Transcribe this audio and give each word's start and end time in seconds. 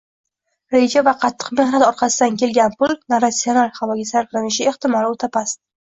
Reja 0.75 1.01
va 1.07 1.11
qattiq 1.25 1.51
mehnat 1.59 1.85
orqasidan 1.87 2.39
kelgan 2.43 2.75
pul 2.79 2.95
noratsional 3.15 3.73
havoga 3.79 4.07
sarflanishi 4.13 4.69
ehtimoli 4.73 5.13
o‘ta 5.13 5.31
past. 5.39 5.63